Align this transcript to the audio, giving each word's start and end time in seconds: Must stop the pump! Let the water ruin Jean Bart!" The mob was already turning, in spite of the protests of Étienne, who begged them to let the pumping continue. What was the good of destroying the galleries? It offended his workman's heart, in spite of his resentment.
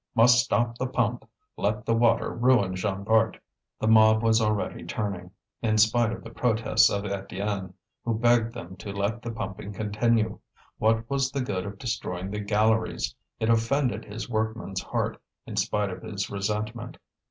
Must 0.15 0.39
stop 0.43 0.79
the 0.79 0.87
pump! 0.87 1.29
Let 1.57 1.85
the 1.85 1.93
water 1.93 2.33
ruin 2.33 2.75
Jean 2.75 3.03
Bart!" 3.03 3.37
The 3.79 3.87
mob 3.87 4.23
was 4.23 4.41
already 4.41 4.83
turning, 4.83 5.29
in 5.61 5.77
spite 5.77 6.11
of 6.11 6.23
the 6.23 6.31
protests 6.31 6.89
of 6.89 7.03
Étienne, 7.03 7.75
who 8.03 8.17
begged 8.17 8.51
them 8.55 8.75
to 8.77 8.91
let 8.91 9.21
the 9.21 9.29
pumping 9.31 9.73
continue. 9.73 10.39
What 10.79 11.07
was 11.07 11.29
the 11.29 11.41
good 11.41 11.67
of 11.67 11.77
destroying 11.77 12.31
the 12.31 12.39
galleries? 12.39 13.13
It 13.39 13.51
offended 13.51 14.05
his 14.05 14.27
workman's 14.27 14.81
heart, 14.81 15.21
in 15.45 15.55
spite 15.55 15.91
of 15.91 16.01
his 16.01 16.31
resentment. 16.31 16.97